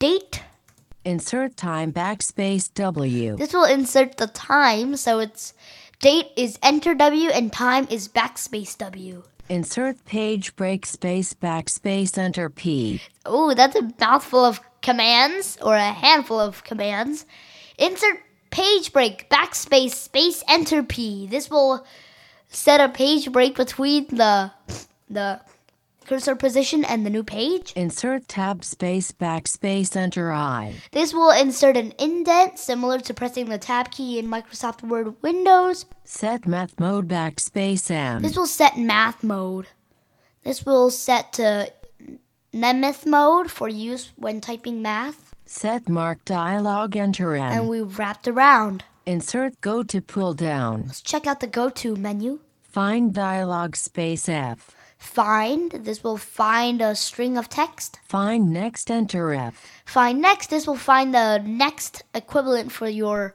date. 0.00 0.42
Insert 1.04 1.56
time 1.56 1.92
backspace 1.92 2.72
W. 2.74 3.36
This 3.36 3.52
will 3.52 3.64
insert 3.64 4.18
the 4.18 4.28
time. 4.28 4.96
So 4.96 5.18
it's 5.18 5.52
date 5.98 6.28
is 6.36 6.58
enter 6.62 6.94
W 6.94 7.28
and 7.30 7.52
time 7.52 7.88
is 7.90 8.08
backspace 8.08 8.78
W. 8.78 9.24
Insert 9.48 10.04
page 10.04 10.54
break 10.54 10.86
space 10.86 11.34
backspace 11.34 12.16
enter 12.16 12.48
P. 12.48 13.00
Oh, 13.26 13.52
that's 13.52 13.74
a 13.74 13.90
mouthful 14.00 14.44
of 14.44 14.60
commands 14.80 15.58
or 15.60 15.74
a 15.74 15.92
handful 15.92 16.38
of 16.38 16.62
commands. 16.62 17.26
Insert 17.78 18.18
page 18.50 18.92
break 18.92 19.28
backspace 19.28 19.94
space 19.94 20.44
enter 20.48 20.84
P. 20.84 21.26
This 21.26 21.50
will 21.50 21.84
set 22.48 22.80
a 22.80 22.88
page 22.88 23.32
break 23.32 23.56
between 23.56 24.06
the 24.06 24.52
the 25.10 25.40
cursor 26.06 26.36
position 26.36 26.84
and 26.84 27.04
the 27.04 27.10
new 27.10 27.22
page. 27.22 27.72
Insert 27.74 28.28
tab 28.28 28.64
space 28.64 29.12
backspace 29.12 29.96
enter 29.96 30.32
I. 30.32 30.74
This 30.92 31.12
will 31.14 31.30
insert 31.30 31.76
an 31.76 31.92
indent 31.98 32.58
similar 32.58 33.00
to 33.00 33.14
pressing 33.14 33.48
the 33.48 33.58
tab 33.58 33.90
key 33.90 34.18
in 34.18 34.26
Microsoft 34.26 34.82
Word 34.82 35.20
Windows. 35.22 35.86
Set 36.04 36.46
math 36.46 36.78
mode 36.78 37.08
backspace 37.08 37.90
M. 37.90 38.22
This 38.22 38.36
will 38.36 38.46
set 38.46 38.78
math 38.78 39.22
mode. 39.22 39.68
This 40.44 40.66
will 40.66 40.90
set 40.90 41.32
to 41.34 41.72
Nemeth 42.52 43.06
mode 43.06 43.50
for 43.50 43.68
use 43.68 44.12
when 44.16 44.40
typing 44.40 44.82
math. 44.82 45.34
Set 45.46 45.88
mark 45.88 46.24
dialog 46.24 46.96
enter 46.96 47.34
And 47.36 47.68
we 47.68 47.80
wrapped 47.80 48.28
around. 48.28 48.84
Insert 49.06 49.60
go 49.60 49.82
to 49.82 50.00
pull 50.00 50.34
down. 50.34 50.84
Let's 50.86 51.00
check 51.00 51.26
out 51.26 51.40
the 51.40 51.46
go 51.46 51.70
to 51.70 51.96
menu. 51.96 52.40
Find 52.60 53.12
dialog 53.12 53.76
space 53.76 54.28
F. 54.28 54.74
Find. 55.02 55.72
This 55.72 56.02
will 56.02 56.16
find 56.16 56.80
a 56.80 56.94
string 56.94 57.36
of 57.36 57.48
text. 57.48 57.98
Find 58.04 58.50
next 58.50 58.90
enter 58.90 59.34
F. 59.34 59.66
Find 59.84 60.22
next. 60.22 60.48
This 60.48 60.66
will 60.66 60.76
find 60.76 61.12
the 61.12 61.42
next 61.44 62.04
equivalent 62.14 62.70
for 62.70 62.88
your 62.88 63.34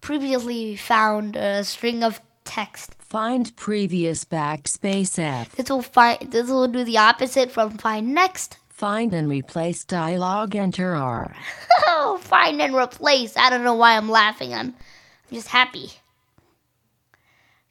previously 0.00 0.76
found 0.76 1.36
uh, 1.36 1.62
string 1.62 2.02
of 2.02 2.20
text. 2.44 2.94
Find 2.98 3.56
previous 3.56 4.24
backspace 4.24 5.18
F. 5.18 5.54
This 5.54 5.70
will 5.70 5.82
find. 5.82 6.32
This 6.32 6.50
will 6.50 6.68
do 6.68 6.84
the 6.84 6.98
opposite 6.98 7.50
from 7.50 7.78
find 7.78 8.12
next. 8.12 8.58
Find 8.68 9.14
and 9.14 9.30
replace 9.30 9.84
dialog 9.84 10.54
enter 10.56 10.94
R. 10.94 11.34
Oh, 11.86 12.18
find 12.20 12.60
and 12.60 12.74
replace. 12.74 13.36
I 13.36 13.48
don't 13.50 13.62
know 13.62 13.74
why 13.74 13.96
I'm 13.96 14.10
laughing. 14.10 14.52
I'm, 14.52 14.74
I'm 15.30 15.32
just 15.32 15.48
happy. 15.48 15.92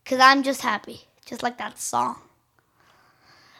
Because 0.03 0.19
I'm 0.19 0.43
just 0.43 0.62
happy. 0.62 1.01
Just 1.25 1.43
like 1.43 1.58
that 1.58 1.77
song. 1.77 2.21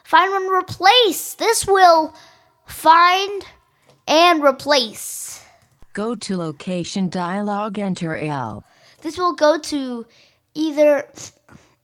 Find 0.04 0.32
and 0.32 0.52
replace. 0.52 1.34
This 1.34 1.66
will 1.66 2.14
find 2.66 3.44
and 4.06 4.44
replace. 4.44 5.42
Go 5.94 6.14
to 6.14 6.36
location 6.36 7.08
dialog 7.08 7.78
enter 7.78 8.16
L. 8.16 8.64
This 9.00 9.18
will 9.18 9.34
go 9.34 9.58
to 9.58 10.06
either 10.54 11.08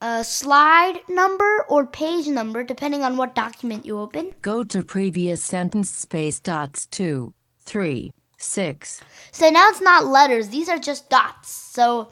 a 0.02 0.22
slide 0.24 1.00
number 1.08 1.64
or 1.68 1.86
page 1.86 2.26
number, 2.26 2.62
depending 2.62 3.02
on 3.02 3.16
what 3.16 3.34
document 3.34 3.86
you 3.86 3.98
open. 3.98 4.32
Go 4.42 4.64
to 4.64 4.82
previous 4.82 5.42
sentence 5.42 5.90
space 5.90 6.40
dots 6.40 6.86
2, 6.86 7.32
3, 7.60 8.12
6. 8.38 9.00
So 9.32 9.50
now 9.50 9.68
it's 9.68 9.80
not 9.80 10.06
letters, 10.06 10.48
these 10.48 10.68
are 10.68 10.78
just 10.78 11.08
dots. 11.10 11.50
So 11.50 12.08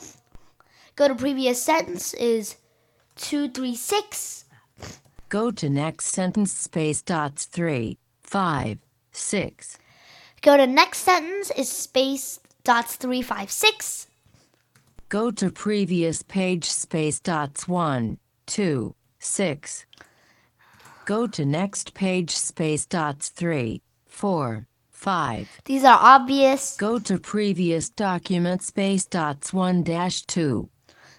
go 0.96 1.08
to 1.08 1.14
previous 1.14 1.62
sentence 1.62 2.14
is 2.14 2.56
236. 3.16 4.44
Go 5.28 5.50
to 5.50 5.68
next 5.68 6.06
sentence 6.06 6.52
space 6.52 7.02
dots 7.02 7.44
3, 7.44 7.98
5, 8.22 8.78
6. 9.12 9.78
Go 10.40 10.56
to 10.56 10.66
next 10.66 10.98
sentence 11.00 11.50
is 11.50 11.68
space 11.70 12.40
dots 12.64 12.96
356. 12.96 14.06
Go 15.10 15.30
to 15.30 15.50
previous 15.50 16.22
page 16.22 16.64
space 16.64 17.20
dots 17.20 17.68
1, 17.68 18.16
2, 18.46 18.94
6. 19.18 19.86
Go 21.04 21.26
to 21.26 21.44
next 21.44 21.92
page 21.92 22.34
space 22.34 22.86
dots 22.86 23.28
3, 23.28 23.82
4, 24.06 24.66
5. 24.90 25.60
These 25.66 25.84
are 25.84 25.98
obvious. 26.00 26.74
Go 26.78 26.98
to 27.00 27.18
previous 27.18 27.90
document 27.90 28.62
space 28.62 29.04
dots 29.04 29.52
1 29.52 29.82
dash 29.82 30.22
2. 30.22 30.70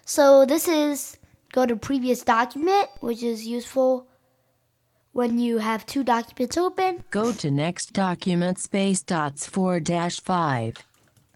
So 0.04 0.44
this 0.44 0.66
is 0.66 1.16
go 1.52 1.66
to 1.66 1.76
previous 1.76 2.22
document, 2.22 2.88
which 3.00 3.22
is 3.22 3.46
useful 3.46 4.06
when 5.12 5.38
you 5.38 5.58
have 5.58 5.86
two 5.86 6.04
documents 6.04 6.56
open. 6.56 7.04
Go 7.10 7.32
to 7.32 7.50
next 7.50 7.92
document 7.92 8.58
space 8.58 9.02
dots 9.02 9.46
4 9.46 9.80
dash 9.80 10.20
5. 10.20 10.76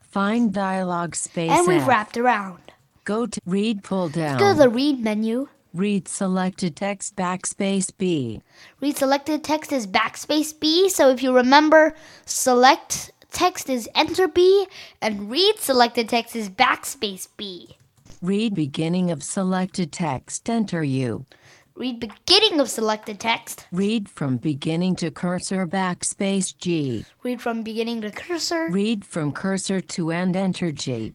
Find 0.01 0.53
dialog 0.53 1.15
space 1.15 1.51
And 1.51 1.67
we've 1.67 1.83
F. 1.83 1.89
wrapped 1.89 2.17
around. 2.17 2.73
Go 3.05 3.27
to 3.27 3.41
read 3.45 3.83
pull 3.83 4.09
down. 4.09 4.39
Go 4.39 4.53
to 4.53 4.59
the 4.59 4.69
read 4.69 5.01
menu. 5.03 5.49
read 5.75 6.07
selected 6.07 6.77
text 6.77 7.17
backspace 7.17 7.91
B. 7.99 8.41
Read 8.81 8.97
selected 8.97 9.43
text 9.43 9.73
is 9.73 9.87
backspace 9.89 10.59
B. 10.59 10.89
So 10.89 11.11
if 11.11 11.21
you 11.23 11.35
remember, 11.35 11.95
select 12.25 13.11
text 13.33 13.69
is 13.69 13.89
enter 13.97 14.29
B, 14.29 14.67
and 15.03 15.29
read 15.29 15.59
selected 15.59 16.09
text 16.09 16.37
is 16.37 16.49
backspace 16.49 17.27
B. 17.37 17.77
Read 18.23 18.55
beginning 18.55 19.11
of 19.11 19.23
selected 19.23 19.93
text 19.93 20.49
enter 20.49 20.83
U. 20.83 21.27
Read 21.75 22.01
beginning 22.01 22.61
of 22.61 22.71
selected 22.71 23.19
text. 23.19 23.67
Read 23.73 24.09
from 24.09 24.37
beginning 24.37 24.97
to 24.97 25.11
cursor 25.11 25.67
backspace 25.67 26.57
G. 26.57 27.05
Read 27.23 27.43
from 27.43 27.63
beginning 27.63 28.01
to 28.03 28.11
cursor. 28.11 28.69
Read 28.71 29.05
from 29.05 29.33
cursor 29.33 29.81
to 29.81 30.11
end 30.11 30.37
enter 30.37 30.71
G. 30.71 31.15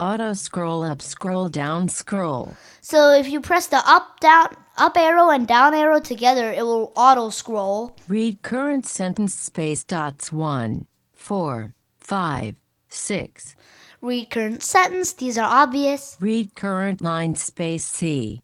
Auto 0.00 0.32
scroll 0.32 0.82
up, 0.82 1.00
scroll 1.02 1.48
down, 1.48 1.88
scroll. 1.88 2.56
So 2.80 3.12
if 3.12 3.28
you 3.28 3.40
press 3.40 3.66
the 3.66 3.82
up 3.86 4.18
down 4.20 4.48
up 4.76 4.96
arrow 4.96 5.30
and 5.30 5.46
down 5.46 5.74
arrow 5.74 6.00
together, 6.00 6.50
it 6.50 6.62
will 6.62 6.92
auto 6.96 7.30
scroll. 7.30 7.94
Read 8.08 8.42
current 8.42 8.86
sentence 8.86 9.34
space 9.34 9.84
dots 9.84 10.32
1, 10.32 10.86
4, 11.12 11.74
5, 11.98 12.54
6. 12.88 13.56
Read 14.04 14.28
current 14.28 14.62
sentence, 14.62 15.14
these 15.14 15.38
are 15.38 15.48
obvious. 15.48 16.18
Read 16.20 16.54
current 16.54 17.00
line 17.00 17.36
space 17.36 17.86
C. 17.86 18.42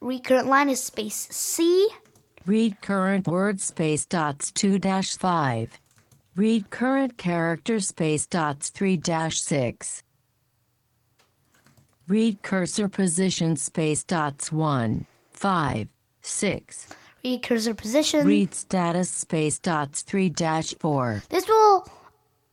Read 0.00 0.22
current 0.22 0.46
line 0.46 0.68
is 0.68 0.80
space 0.80 1.26
C. 1.32 1.88
Read 2.46 2.80
current 2.80 3.26
word 3.26 3.60
space 3.60 4.06
dots 4.06 4.52
2 4.52 4.78
dash 4.78 5.16
5. 5.16 5.76
Read 6.36 6.70
current 6.70 7.18
character 7.18 7.80
space 7.80 8.28
dots 8.28 8.70
3 8.70 8.96
dash 8.96 9.40
6. 9.40 10.04
Read 12.06 12.40
cursor 12.42 12.88
position 12.88 13.56
space 13.56 14.04
dots 14.04 14.52
1, 14.52 15.04
5, 15.32 15.88
6. 16.22 16.86
Read 17.24 17.42
cursor 17.42 17.74
position. 17.74 18.24
Read 18.24 18.54
status 18.54 19.10
space 19.10 19.58
dots 19.58 20.02
3 20.02 20.28
dash 20.28 20.74
4. 20.78 21.24
This 21.28 21.48
will 21.48 21.88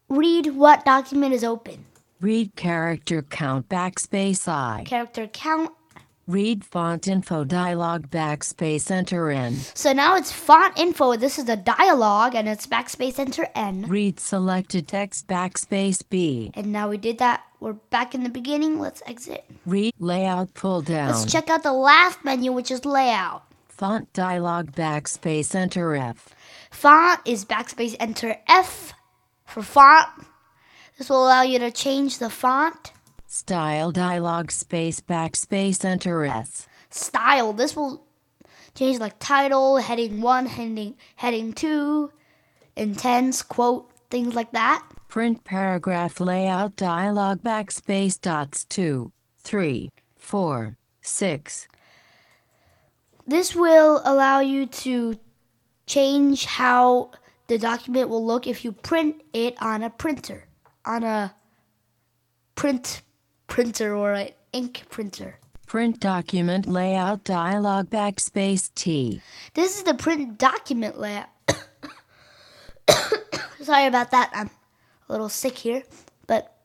read 0.09 0.55
what 0.55 0.83
document 0.83 1.35
is 1.35 1.43
open. 1.43 1.85
Read 2.19 2.55
character 2.55 3.21
count 3.21 3.69
backspace 3.69 4.47
I. 4.47 4.83
Character 4.85 5.27
count. 5.27 5.71
Read 6.25 6.65
font 6.65 7.07
info 7.07 7.43
dialog 7.43 8.09
backspace 8.09 8.89
enter 8.89 9.29
N. 9.29 9.53
So 9.75 9.93
now 9.93 10.15
it's 10.15 10.31
font 10.31 10.77
info. 10.79 11.15
This 11.15 11.37
is 11.37 11.45
the 11.45 11.55
dialogue 11.55 12.33
and 12.33 12.49
it's 12.49 12.65
backspace 12.65 13.19
enter 13.19 13.47
N. 13.53 13.83
Read 13.87 14.19
selected 14.19 14.87
text 14.87 15.27
backspace 15.27 16.03
B. 16.09 16.49
And 16.55 16.73
now 16.73 16.89
we 16.89 16.97
did 16.97 17.19
that. 17.19 17.43
We're 17.59 17.73
back 17.73 18.15
in 18.15 18.23
the 18.23 18.29
beginning. 18.29 18.79
Let's 18.79 19.03
exit. 19.05 19.45
Read 19.67 19.93
layout 19.99 20.55
pull 20.55 20.81
down. 20.81 21.09
Let's 21.09 21.31
check 21.31 21.51
out 21.51 21.61
the 21.61 21.71
last 21.71 22.25
menu, 22.25 22.51
which 22.51 22.71
is 22.71 22.83
layout. 22.83 23.43
Font 23.69 24.11
dialog 24.11 24.71
backspace 24.71 25.53
enter 25.53 25.95
F. 25.95 26.29
Font 26.71 27.19
is 27.25 27.45
backspace 27.45 27.95
enter 27.99 28.37
F 28.47 28.93
for 29.45 29.61
font. 29.61 30.09
This 30.97 31.09
will 31.09 31.25
allow 31.25 31.43
you 31.43 31.59
to 31.59 31.69
change 31.69 32.17
the 32.17 32.29
font. 32.29 32.91
Style 33.27 33.91
dialog 33.91 34.51
space 34.51 34.99
backspace 34.99 35.85
enter 35.85 36.25
S. 36.25 36.67
Style. 36.89 37.53
This 37.53 37.75
will 37.75 38.03
change 38.73 38.99
like 38.99 39.19
title, 39.19 39.77
heading 39.77 40.21
one, 40.21 40.47
heading 40.47 40.95
heading 41.17 41.53
two, 41.53 42.11
intense, 42.75 43.43
quote, 43.43 43.91
things 44.09 44.33
like 44.33 44.51
that. 44.53 44.83
Print 45.07 45.43
paragraph 45.43 46.19
layout 46.19 46.75
dialog 46.75 47.41
backspace 47.41 48.19
dots 48.19 48.65
2, 48.65 49.11
3, 49.39 49.91
4, 50.15 50.77
6. 51.01 51.67
This 53.25 53.55
will 53.55 54.01
allow 54.03 54.39
you 54.39 54.65
to 54.65 55.19
change 55.85 56.45
how 56.45 57.11
the 57.47 57.57
document 57.57 58.09
will 58.09 58.25
look 58.25 58.47
if 58.47 58.65
you 58.65 58.71
print 58.71 59.21
it 59.33 59.55
on 59.61 59.83
a 59.83 59.89
printer, 59.89 60.46
on 60.87 61.03
a 61.03 61.35
print 62.55 63.01
printer 63.47 63.95
or 63.95 64.13
an 64.13 64.29
ink 64.53 64.83
printer. 64.89 65.39
Print 65.67 65.99
document 65.99 66.65
layout 66.65 67.25
dialog 67.25 67.89
backspace 67.89 68.73
T. 68.73 69.21
This 69.53 69.77
is 69.77 69.83
the 69.83 69.93
print 69.93 70.37
document 70.37 70.97
layout. 70.97 71.27
Sorry 73.61 73.85
about 73.85 74.11
that. 74.11 74.31
I'm 74.33 74.49
a 75.09 75.11
little 75.11 75.27
sick 75.27 75.57
here, 75.57 75.83
but 76.25 76.55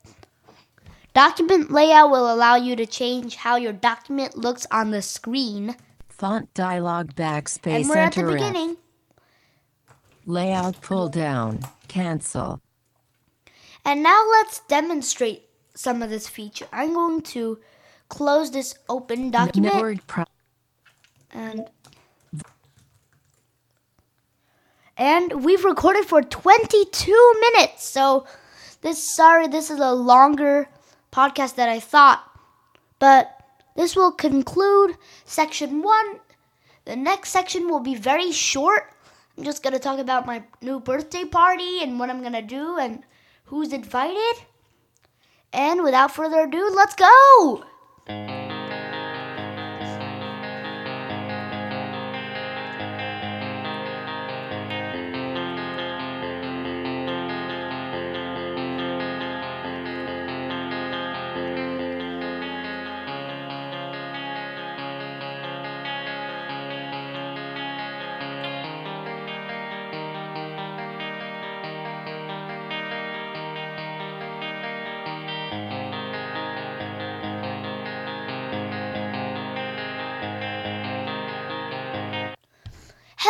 document 1.15 1.73
layout 1.73 2.11
will 2.11 2.33
allow 2.33 2.55
you 2.55 2.77
to 2.77 2.87
change 2.87 3.35
how 3.35 3.57
your 3.57 3.73
document 3.73 4.39
looks 4.39 4.69
on 4.71 4.93
the 4.93 5.03
screen. 5.03 5.75
Font 6.09 6.55
dialog 6.55 7.15
backspace 7.15 7.81
and 7.81 7.89
we're 7.89 7.97
at 7.97 8.13
the 8.13 8.21
enter 8.21 8.31
F. 8.31 8.39
beginning. 8.39 8.77
Layout 10.27 10.81
pull 10.81 11.09
down. 11.09 11.59
Cancel. 11.89 12.62
And 13.85 14.03
now 14.03 14.25
let's 14.31 14.61
demonstrate 14.61 15.49
some 15.75 16.03
of 16.03 16.11
this 16.11 16.29
feature. 16.29 16.69
I'm 16.73 16.95
going 16.95 17.23
to 17.23 17.59
close 18.09 18.51
this 18.51 18.75
open 18.89 19.31
document 19.31 19.75
and 21.33 21.69
and 24.97 25.45
we've 25.45 25.65
recorded 25.65 26.05
for 26.05 26.23
22 26.23 27.35
minutes. 27.41 27.89
So 27.89 28.27
this 28.83 29.03
sorry, 29.03 29.49
this 29.49 29.71
is 29.71 29.81
a 29.81 29.93
longer 29.93 30.69
podcast 31.11 31.55
than 31.55 31.69
I 31.69 31.81
thought. 31.81 32.23
But 32.99 33.43
this 33.75 33.97
will 33.97 34.13
conclude 34.13 34.97
section 35.25 35.83
1. 35.83 36.21
The 36.85 36.97
next 36.97 37.31
section 37.31 37.69
will 37.69 37.81
be 37.81 37.95
very 37.95 38.33
short. 38.33 38.95
I'm 39.37 39.45
just 39.45 39.63
going 39.63 39.73
to 39.73 39.79
talk 39.79 39.99
about 39.99 40.27
my 40.27 40.43
new 40.61 40.79
birthday 40.79 41.25
party 41.25 41.83
and 41.83 41.99
what 41.99 42.11
I'm 42.11 42.21
going 42.21 42.35
to 42.35 42.43
do 42.43 42.77
and 42.79 43.03
who's 43.53 43.71
invited. 43.71 44.47
And 45.53 45.83
without 45.83 46.11
further 46.11 46.45
ado, 46.45 46.73
let's 46.75 46.95
go! 46.95 48.42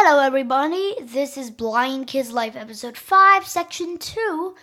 Hello, 0.05 0.19
everybody. 0.19 0.97
This 1.01 1.39
is 1.39 1.53
Blind 1.53 2.09
Kids 2.09 2.33
Life, 2.33 2.57
episode 2.57 2.99
5, 2.99 3.47
section 3.47 3.99
2. 3.99 4.57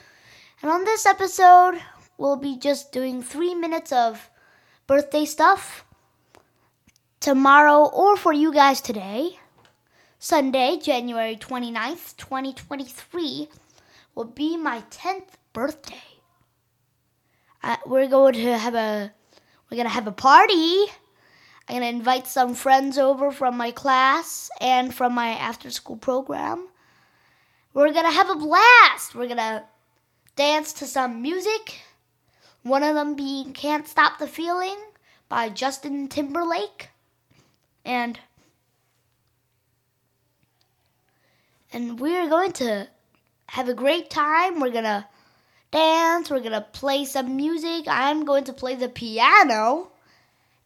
And 0.61 0.69
on 0.69 0.83
this 0.83 1.05
episode, 1.05 1.81
we'll 2.17 2.35
be 2.35 2.57
just 2.57 2.91
doing 2.91 3.23
three 3.23 3.55
minutes 3.55 3.93
of 3.93 4.29
birthday 4.85 5.23
stuff. 5.23 5.85
Tomorrow, 7.21 7.85
or 7.85 8.17
for 8.17 8.33
you 8.33 8.53
guys 8.53 8.81
today, 8.81 9.39
Sunday, 10.19 10.77
January 10.77 11.37
29th, 11.37 12.17
2023, 12.17 13.47
will 14.15 14.25
be 14.25 14.57
my 14.57 14.83
10th 14.91 15.39
birthday. 15.53 16.19
Uh, 17.63 17.77
we're 17.85 18.09
going 18.09 18.33
to 18.33 18.57
have 18.57 18.75
a 18.75 19.13
we're 19.71 19.81
to 19.83 19.89
have 19.89 20.05
a 20.05 20.11
party. 20.11 20.87
I'm 21.69 21.75
going 21.81 21.83
to 21.83 21.97
invite 21.99 22.25
some 22.25 22.55
friends 22.55 22.97
over 22.97 23.31
from 23.31 23.55
my 23.55 23.69
class 23.69 24.49
and 24.59 24.91
from 24.91 25.13
my 25.13 25.29
after 25.29 25.69
school 25.69 25.97
program. 25.97 26.67
We're 27.75 27.93
going 27.93 28.07
to 28.07 28.11
have 28.11 28.31
a 28.31 28.35
blast. 28.35 29.13
We're 29.13 29.27
going 29.27 29.37
to 29.37 29.63
dance 30.35 30.73
to 30.73 30.87
some 30.87 31.21
music. 31.21 31.81
One 32.63 32.81
of 32.81 32.95
them 32.95 33.13
being 33.13 33.53
Can't 33.53 33.87
Stop 33.87 34.17
the 34.17 34.25
Feeling 34.25 34.77
by 35.29 35.49
Justin 35.49 36.07
Timberlake. 36.07 36.89
And 37.85 38.19
and 41.71 41.99
we're 41.99 42.29
going 42.29 42.53
to 42.53 42.87
have 43.45 43.69
a 43.69 43.75
great 43.75 44.09
time. 44.09 44.59
We're 44.59 44.71
going 44.71 44.85
to 44.85 45.05
dance, 45.69 46.31
we're 46.31 46.39
going 46.39 46.53
to 46.53 46.61
play 46.61 47.05
some 47.05 47.35
music. 47.35 47.85
I'm 47.87 48.25
going 48.25 48.45
to 48.45 48.53
play 48.53 48.73
the 48.73 48.89
piano. 48.89 49.91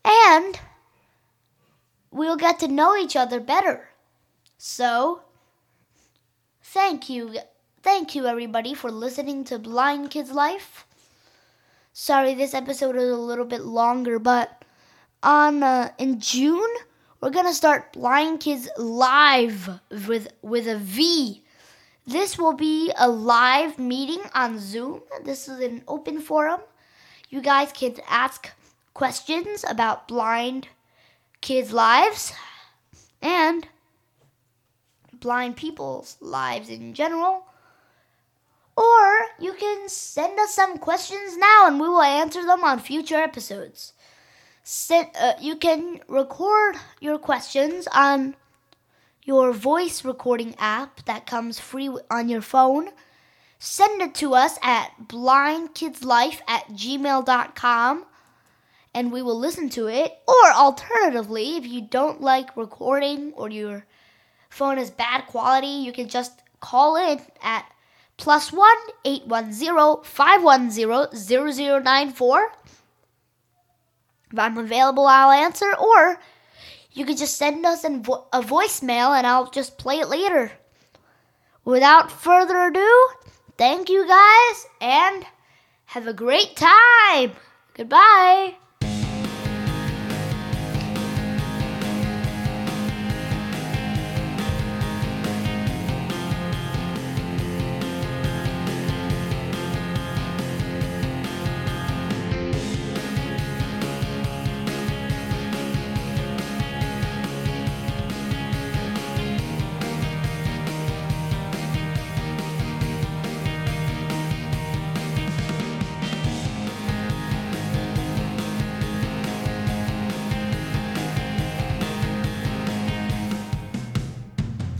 And 0.05 0.57
we'll 2.13 2.37
get 2.37 2.59
to 2.59 2.67
know 2.67 2.95
each 2.95 3.15
other 3.15 3.39
better. 3.39 3.89
So, 4.57 5.21
thank 6.61 7.09
you. 7.09 7.35
Thank 7.81 8.15
you, 8.15 8.27
everybody, 8.27 8.73
for 8.73 8.91
listening 8.91 9.43
to 9.45 9.59
Blind 9.59 10.11
Kids 10.11 10.31
Life. 10.31 10.85
Sorry, 11.91 12.33
this 12.33 12.53
episode 12.53 12.95
is 12.95 13.09
a 13.11 13.17
little 13.17 13.45
bit 13.45 13.61
longer, 13.61 14.19
but 14.19 14.63
on 15.21 15.63
uh, 15.63 15.91
in 15.97 16.19
June 16.19 16.73
we're 17.23 17.29
gonna 17.29 17.53
start 17.53 17.93
Blind 17.93 18.41
Kids 18.41 18.67
Live 18.77 19.79
with 19.89 20.27
with 20.41 20.67
a 20.67 20.77
V. 20.77 21.41
This 22.05 22.37
will 22.37 22.51
be 22.51 22.91
a 22.97 23.07
live 23.07 23.79
meeting 23.79 24.21
on 24.35 24.59
Zoom. 24.59 25.01
This 25.23 25.47
is 25.47 25.59
an 25.59 25.83
open 25.87 26.19
forum. 26.19 26.59
You 27.29 27.41
guys 27.41 27.71
can 27.71 27.95
ask 28.09 28.51
questions 28.93 29.63
about 29.69 30.09
blind 30.09 30.67
kids' 31.43 31.73
lives. 31.73 32.33
and 33.21 33.67
blind 35.13 35.55
people's 35.55 36.17
lives 36.19 36.67
in 36.69 36.93
general. 36.93 37.45
Or 38.75 39.19
you 39.39 39.53
can 39.53 39.87
send 39.87 40.39
us 40.39 40.53
some 40.53 40.77
questions 40.77 41.37
now 41.37 41.67
and 41.67 41.79
we 41.79 41.87
will 41.87 42.01
answer 42.01 42.43
them 42.45 42.63
on 42.63 42.79
future 42.79 43.15
episodes. 43.15 43.93
Uh, 44.91 45.33
you 45.39 45.55
can 45.55 46.01
record 46.07 46.75
your 46.99 47.17
questions 47.17 47.87
on 47.93 48.35
your 49.23 49.53
voice 49.53 50.03
recording 50.03 50.55
app 50.57 51.05
that 51.05 51.25
comes 51.25 51.59
free 51.59 51.89
on 52.09 52.27
your 52.27 52.41
phone. 52.41 52.89
Send 53.59 54.01
it 54.01 54.15
to 54.15 54.33
us 54.33 54.57
at 54.61 54.91
blindkidslife 55.07 56.41
at 56.47 56.67
gmail.com 56.69 58.05
and 58.93 59.11
we 59.11 59.21
will 59.21 59.37
listen 59.37 59.69
to 59.69 59.87
it. 59.87 60.13
Or 60.27 60.51
alternatively, 60.53 61.57
if 61.57 61.65
you 61.65 61.81
don't 61.81 62.21
like 62.21 62.55
recording 62.55 63.33
or 63.33 63.49
your 63.49 63.85
phone 64.49 64.77
is 64.77 64.91
bad 64.91 65.27
quality, 65.27 65.67
you 65.67 65.91
can 65.91 66.07
just 66.07 66.41
call 66.59 66.95
in 66.95 67.19
at 67.41 67.65
plus 68.17 68.53
one 68.53 68.69
eight 69.03 69.25
one 69.25 69.51
zero 69.51 70.01
five 70.03 70.43
one 70.43 70.69
zero 70.69 71.07
zero 71.15 71.51
zero 71.51 71.79
nine 71.79 72.11
four. 72.11 72.51
If 74.31 74.39
I'm 74.39 74.57
available, 74.57 75.05
I'll 75.05 75.31
answer, 75.31 75.71
or 75.75 76.19
you 76.91 77.05
could 77.05 77.17
just 77.17 77.37
send 77.37 77.65
us 77.65 77.83
a 77.83 77.89
voicemail 77.89 79.17
and 79.17 79.27
I'll 79.27 79.49
just 79.49 79.77
play 79.77 79.99
it 79.99 80.09
later. 80.09 80.51
Without 81.65 82.11
further 82.11 82.67
ado, 82.67 83.07
thank 83.57 83.89
you 83.89 84.07
guys 84.07 84.65
and 84.81 85.25
have 85.85 86.07
a 86.07 86.13
great 86.13 86.55
time. 86.55 87.31
Goodbye. 87.73 88.55